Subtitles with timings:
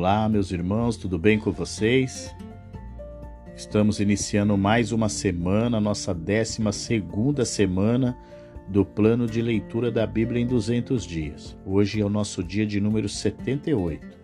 [0.00, 2.34] Olá, meus irmãos, tudo bem com vocês?
[3.54, 8.16] Estamos iniciando mais uma semana, nossa 12 segunda semana
[8.66, 11.54] do plano de leitura da Bíblia em 200 dias.
[11.66, 14.18] Hoje é o nosso dia de número 78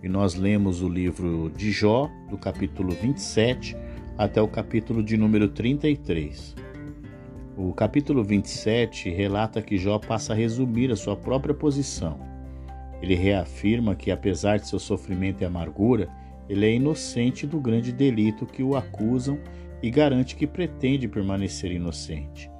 [0.00, 3.76] e nós lemos o livro de Jó, do capítulo 27
[4.16, 6.54] até o capítulo de número 33.
[7.56, 12.35] O capítulo 27 relata que Jó passa a resumir a sua própria posição
[13.00, 16.08] ele reafirma que, apesar de seu sofrimento e amargura,
[16.48, 19.38] ele é inocente do grande delito que o acusam
[19.82, 22.50] e garante que pretende permanecer inocente.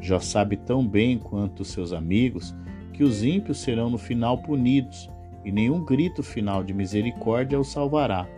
[0.00, 2.54] Jó sabe tão bem quanto seus amigos
[2.92, 5.08] que os ímpios serão no final punidos
[5.44, 8.28] e nenhum grito final de misericórdia os salvará.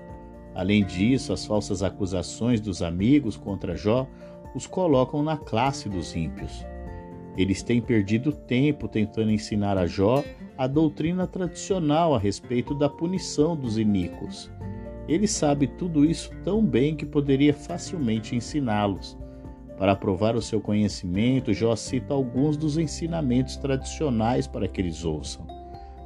[0.55, 4.07] Além disso, as falsas acusações dos amigos contra Jó
[4.55, 6.65] os colocam na classe dos ímpios.
[7.41, 10.23] Eles têm perdido tempo tentando ensinar a Jó
[10.59, 14.51] a doutrina tradicional a respeito da punição dos iníquos.
[15.09, 19.17] Ele sabe tudo isso tão bem que poderia facilmente ensiná-los.
[19.79, 25.47] Para provar o seu conhecimento, Jó cita alguns dos ensinamentos tradicionais para que eles ouçam.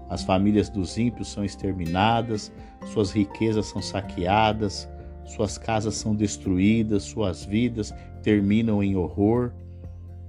[0.08, 2.52] As famílias dos ímpios são exterminadas,
[2.92, 4.88] suas riquezas são saqueadas,
[5.24, 7.92] suas casas são destruídas, suas vidas
[8.22, 9.52] terminam em horror.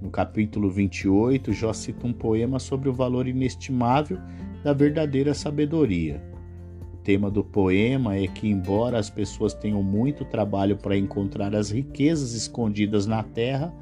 [0.06, 4.20] No capítulo 28, Jó cita um poema sobre o valor inestimável
[4.62, 6.22] da verdadeira sabedoria.
[6.94, 11.72] O tema do poema é que, embora as pessoas tenham muito trabalho para encontrar as
[11.72, 13.74] riquezas escondidas na terra,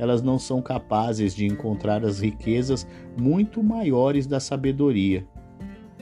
[0.00, 2.84] elas não são capazes de encontrar as riquezas
[3.16, 5.24] muito maiores da sabedoria.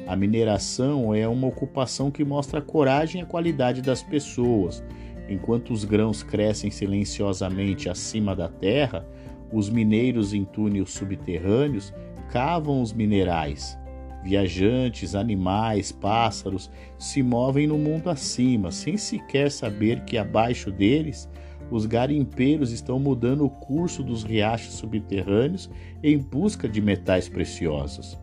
[0.07, 4.83] A mineração é uma ocupação que mostra a coragem e a qualidade das pessoas.
[5.29, 9.07] Enquanto os grãos crescem silenciosamente acima da terra,
[9.53, 11.93] os mineiros em túneis subterrâneos
[12.31, 13.79] cavam os minerais.
[14.23, 21.29] Viajantes, animais, pássaros se movem no mundo acima, sem sequer saber que abaixo deles
[21.71, 25.71] os garimpeiros estão mudando o curso dos riachos subterrâneos
[26.03, 28.19] em busca de metais preciosos.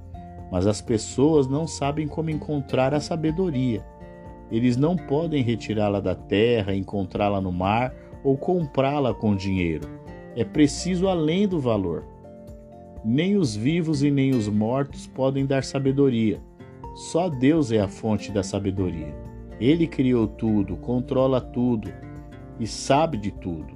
[0.52, 3.86] Mas as pessoas não sabem como encontrar a sabedoria.
[4.52, 7.94] Eles não podem retirá-la da terra, encontrá-la no mar
[8.24, 10.03] ou comprá-la com dinheiro
[10.36, 12.06] é preciso além do valor.
[13.06, 16.42] Nem os vivos e nem os mortos podem dar sabedoria.
[16.96, 19.14] Só Deus é a fonte da sabedoria.
[19.60, 21.92] Ele criou tudo, controla tudo
[22.60, 23.74] e sabe de tudo.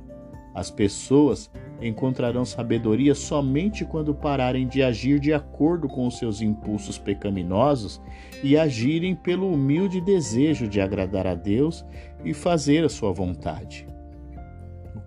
[0.55, 6.97] As pessoas encontrarão sabedoria somente quando pararem de agir de acordo com os seus impulsos
[6.97, 8.01] pecaminosos
[8.43, 11.85] e agirem pelo humilde desejo de agradar a Deus
[12.25, 13.85] e fazer a sua vontade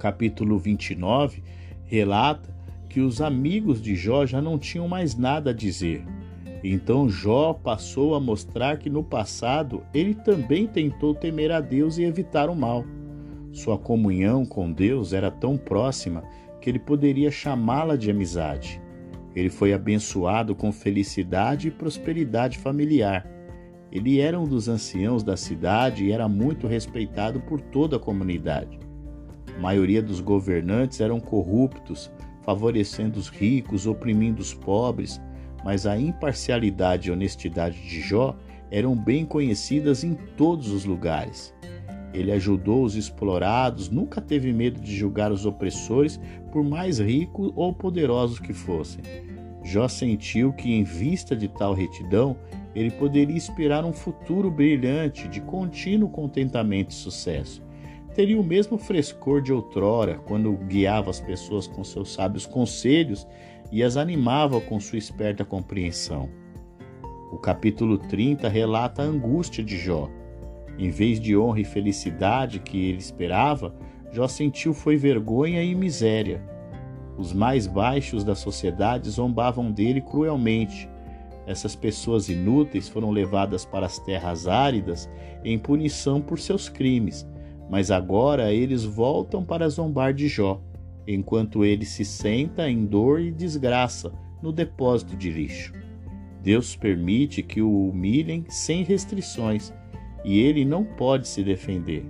[0.00, 1.42] capítulo 29,
[1.84, 2.52] relata
[2.88, 6.02] que os amigos de Jó já não tinham mais nada a dizer.
[6.64, 12.02] Então Jó passou a mostrar que no passado ele também tentou temer a Deus e
[12.02, 12.84] evitar o mal.
[13.52, 16.24] Sua comunhão com Deus era tão próxima
[16.60, 18.80] que ele poderia chamá-la de amizade.
[19.34, 23.26] Ele foi abençoado com felicidade e prosperidade familiar.
[23.92, 28.89] Ele era um dos anciãos da cidade e era muito respeitado por toda a comunidade.
[29.56, 32.10] A maioria dos governantes eram corruptos,
[32.42, 35.20] favorecendo os ricos, oprimindo os pobres,
[35.64, 38.36] mas a imparcialidade e honestidade de Jó
[38.70, 41.54] eram bem conhecidas em todos os lugares.
[42.12, 46.18] Ele ajudou os explorados, nunca teve medo de julgar os opressores,
[46.50, 49.02] por mais ricos ou poderosos que fossem.
[49.62, 52.36] Jó sentiu que, em vista de tal retidão,
[52.74, 57.62] ele poderia esperar um futuro brilhante de contínuo contentamento e sucesso
[58.20, 63.26] teria o mesmo frescor de outrora, quando guiava as pessoas com seus sábios conselhos
[63.72, 66.28] e as animava com sua esperta compreensão.
[67.32, 70.10] O capítulo 30 relata a angústia de Jó.
[70.78, 73.74] Em vez de honra e felicidade que ele esperava,
[74.12, 76.42] Jó sentiu foi vergonha e miséria.
[77.16, 80.90] Os mais baixos da sociedade zombavam dele cruelmente.
[81.46, 85.08] Essas pessoas inúteis foram levadas para as terras áridas
[85.42, 87.26] em punição por seus crimes
[87.70, 90.60] mas agora eles voltam para zombar de Jó,
[91.06, 94.12] enquanto ele se senta em dor e desgraça
[94.42, 95.72] no depósito de lixo.
[96.42, 99.72] Deus permite que o humilhem sem restrições
[100.24, 102.04] e ele não pode se defender.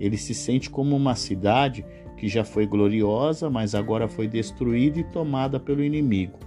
[0.00, 1.86] Ele se sente como uma cidade
[2.16, 6.38] que já foi gloriosa, mas agora foi destruída e tomada pelo inimigo.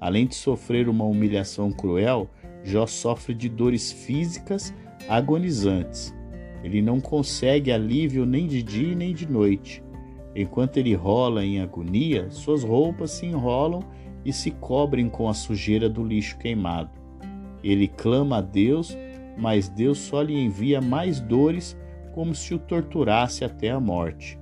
[0.00, 2.28] Além de sofrer uma humilhação cruel,
[2.64, 4.74] Jó sofre de dores físicas
[5.08, 6.15] agonizantes
[6.66, 9.82] ele não consegue alívio nem de dia nem de noite.
[10.34, 13.80] Enquanto ele rola em agonia, suas roupas se enrolam
[14.24, 16.90] e se cobrem com a sujeira do lixo queimado.
[17.62, 18.96] Ele clama a Deus
[19.36, 21.76] mas Deus só lhe envia mais dores,
[22.14, 24.38] como se o torturasse até a morte.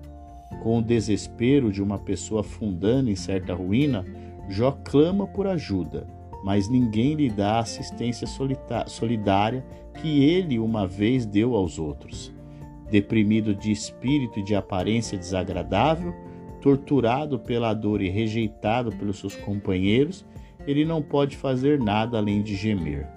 [0.62, 4.04] Com o desespero de uma pessoa fundando em certa ruína,
[4.48, 6.06] Jó clama por ajuda,
[6.44, 8.26] mas ninguém lhe dá a assistência
[8.86, 9.64] solidária
[9.94, 12.30] que ele uma vez deu aos outros.
[12.90, 16.14] Deprimido de espírito e de aparência desagradável,
[16.60, 20.26] torturado pela dor e rejeitado pelos seus companheiros,
[20.66, 23.08] ele não pode fazer nada além de gemer.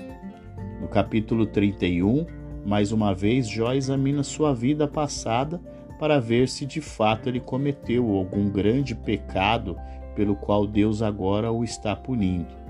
[0.80, 2.26] No capítulo 31,
[2.66, 5.60] mais uma vez, Jó examina sua vida passada
[6.00, 9.78] para ver se de fato ele cometeu algum grande pecado
[10.16, 12.67] pelo qual Deus agora o está punindo.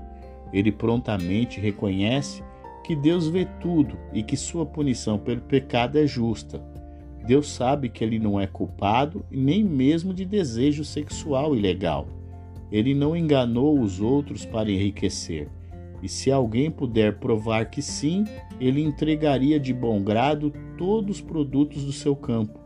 [0.52, 2.42] Ele prontamente reconhece
[2.84, 6.62] que Deus vê tudo e que sua punição pelo pecado é justa.
[7.26, 12.06] Deus sabe que ele não é culpado nem mesmo de desejo sexual ilegal.
[12.72, 15.48] Ele não enganou os outros para enriquecer.
[16.02, 18.24] E se alguém puder provar que sim,
[18.60, 22.58] ele entregaria de bom grado todos os produtos do seu campo.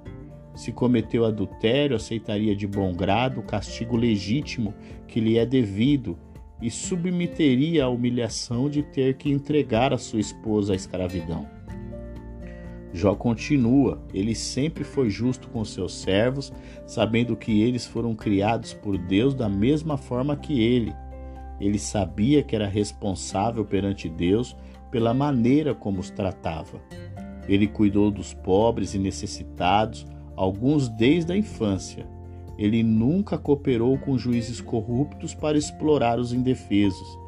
[0.54, 4.74] Se cometeu adultério, aceitaria de bom grado o castigo legítimo
[5.08, 6.16] que lhe é devido
[6.62, 11.46] e submeteria à humilhação de ter que entregar a sua esposa à escravidão.
[12.94, 16.52] Jó continua: ele sempre foi justo com seus servos,
[16.86, 20.94] sabendo que eles foram criados por Deus da mesma forma que ele.
[21.60, 24.56] Ele sabia que era responsável perante Deus
[24.90, 26.80] pela maneira como os tratava.
[27.48, 30.06] Ele cuidou dos pobres e necessitados,
[30.36, 32.06] alguns desde a infância.
[32.62, 37.18] Ele nunca cooperou com juízes corruptos para explorar os indefesos.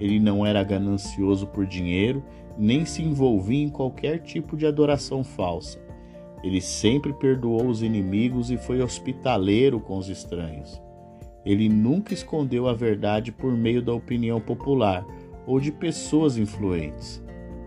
[0.00, 2.24] Ele não era ganancioso por dinheiro,
[2.58, 5.80] nem se envolvia em qualquer tipo de adoração falsa.
[6.42, 10.82] Ele sempre perdoou os inimigos e foi hospitaleiro com os estranhos.
[11.46, 15.06] Ele nunca escondeu a verdade por meio da opinião popular
[15.46, 17.22] ou de pessoas influentes.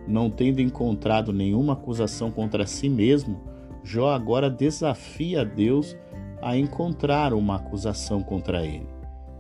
[0.06, 3.40] Não tendo encontrado nenhuma acusação contra si mesmo,
[3.82, 5.96] Jó agora desafia a Deus
[6.44, 8.88] a encontrar uma acusação contra ele.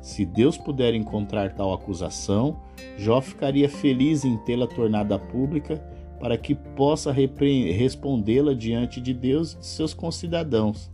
[0.01, 2.59] Se Deus puder encontrar tal acusação,
[2.97, 5.77] Jó ficaria feliz em tê-la tornada pública
[6.19, 10.91] para que possa respondê-la diante de Deus e de seus concidadãos.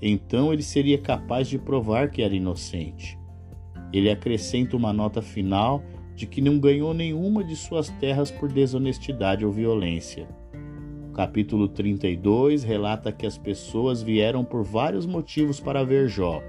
[0.00, 3.18] Então ele seria capaz de provar que era inocente.
[3.92, 5.82] Ele acrescenta uma nota final
[6.14, 10.26] de que não ganhou nenhuma de suas terras por desonestidade ou violência
[11.14, 16.42] capítulo 32 relata que as pessoas vieram por vários motivos para ver Jó.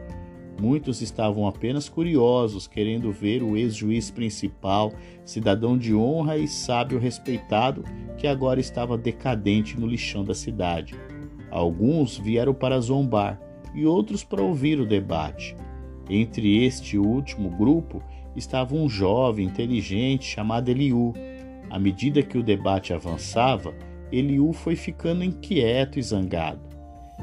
[0.59, 4.91] Muitos estavam apenas curiosos, querendo ver o ex-juiz principal,
[5.23, 7.83] cidadão de honra e sábio respeitado,
[8.17, 10.95] que agora estava decadente no lixão da cidade.
[11.51, 13.39] Alguns vieram para zombar
[13.73, 15.56] e outros para ouvir o debate.
[16.09, 18.01] Entre este último grupo
[18.35, 21.13] estava um jovem inteligente chamado Eliú.
[21.69, 23.73] À medida que o debate avançava,
[24.12, 26.62] Eliú foi ficando inquieto e zangado.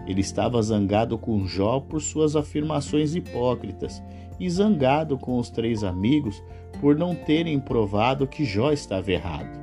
[0.06, 4.02] Ele estava zangado com Jó por suas afirmações hipócritas
[4.40, 6.42] e zangado com os três amigos
[6.80, 9.60] por não terem provado que Jó estava errado.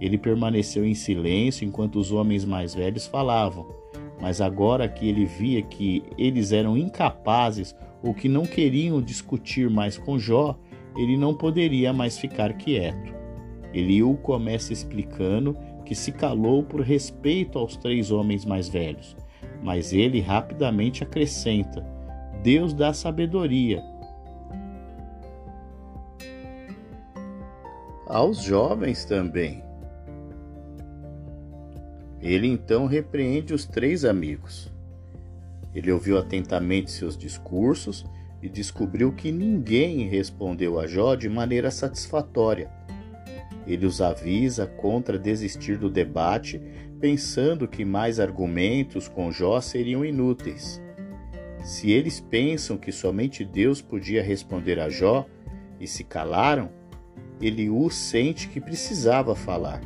[0.00, 3.66] Ele permaneceu em silêncio enquanto os homens mais velhos falavam,
[4.20, 9.96] mas agora que ele via que eles eram incapazes ou que não queriam discutir mais
[9.96, 10.58] com Jó,
[10.96, 13.14] ele não poderia mais ficar quieto.
[13.72, 19.16] Eliú começa explicando que se calou por respeito aos três homens mais velhos.
[19.62, 21.84] Mas ele rapidamente acrescenta:
[22.42, 23.82] Deus dá sabedoria.
[28.06, 29.62] Aos jovens também.
[32.20, 34.70] Ele então repreende os três amigos.
[35.74, 38.04] Ele ouviu atentamente seus discursos
[38.42, 42.70] e descobriu que ninguém respondeu a Jó de maneira satisfatória
[43.66, 46.60] ele os avisa contra desistir do debate,
[47.00, 50.82] pensando que mais argumentos com Jó seriam inúteis.
[51.64, 55.26] Se eles pensam que somente Deus podia responder a Jó
[55.78, 56.70] e se calaram,
[57.40, 59.80] Eliú sente que precisava falar.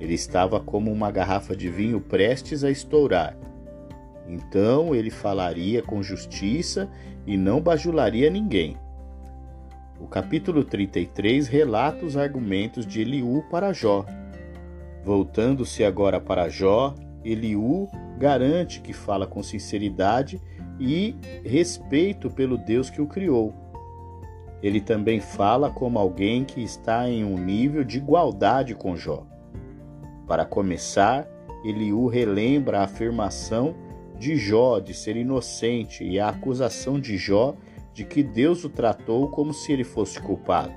[0.00, 3.36] Ele estava como uma garrafa de vinho prestes a estourar.
[4.28, 6.90] Então ele falaria com justiça
[7.26, 8.76] e não bajularia ninguém.
[9.98, 14.04] O capítulo 33 relata os argumentos de Eliú para Jó.
[15.02, 17.88] Voltando-se agora para Jó, Eliú
[18.18, 20.40] garante que fala com sinceridade
[20.78, 23.54] e respeito pelo Deus que o criou.
[24.62, 29.26] Ele também fala como alguém que está em um nível de igualdade com Jó.
[30.26, 31.26] Para começar,
[31.64, 33.74] Eliú relembra a afirmação
[34.18, 37.54] de Jó de ser inocente e a acusação de Jó
[37.96, 40.74] de que Deus o tratou como se ele fosse culpado.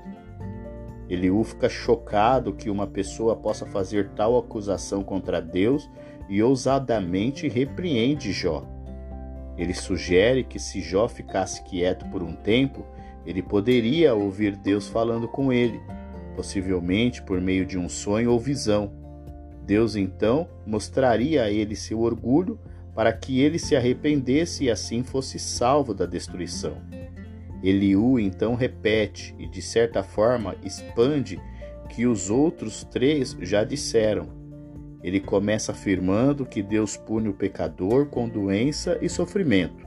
[1.06, 5.86] Eliú fica chocado que uma pessoa possa fazer tal acusação contra Deus
[6.30, 8.64] e ousadamente repreende Jó.
[9.58, 12.86] Ele sugere que se Jó ficasse quieto por um tempo,
[13.26, 15.78] ele poderia ouvir Deus falando com ele,
[16.34, 18.90] possivelmente por meio de um sonho ou visão.
[19.66, 22.58] Deus então mostraria a ele seu orgulho
[23.00, 26.76] para que ele se arrependesse e assim fosse salvo da destruição.
[27.62, 31.40] Eliú então repete e, de certa forma, expande
[31.88, 34.28] que os outros três já disseram.
[35.02, 39.86] Ele começa afirmando que Deus pune o pecador com doença e sofrimento.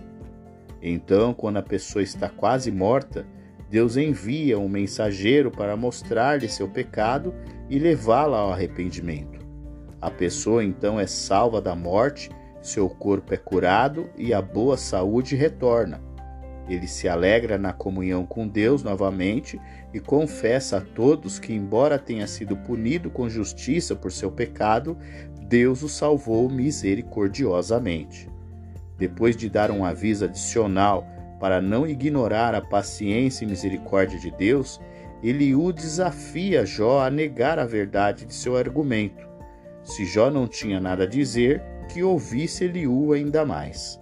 [0.82, 3.28] Então, quando a pessoa está quase morta,
[3.70, 7.32] Deus envia um mensageiro para mostrar-lhe seu pecado
[7.70, 9.40] e levá-la ao arrependimento.
[10.02, 12.32] A pessoa então é salva da morte,
[12.64, 16.02] seu corpo é curado e a boa saúde retorna.
[16.70, 19.60] Ele se alegra na comunhão com Deus novamente
[19.94, 24.98] e confessa a todos que, embora tenha sido punido com justiça por seu pecado,
[25.46, 28.30] Deus o salvou misericordiosamente.
[28.98, 31.06] Depois de dar um aviso adicional
[31.42, 34.80] para não ignorar a paciência e misericórdia de Deus,
[35.22, 39.28] Eliú desafia Jó a negar a verdade de seu argumento.
[39.84, 44.00] Se Jó não tinha nada a dizer, que ouvisse Eliú ainda mais.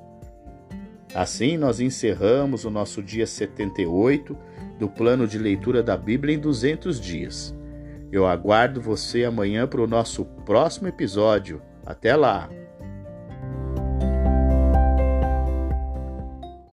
[1.13, 4.37] Assim, nós encerramos o nosso dia 78
[4.79, 7.55] do plano de leitura da Bíblia em 200 dias.
[8.11, 11.61] Eu aguardo você amanhã para o nosso próximo episódio.
[11.85, 12.49] Até lá!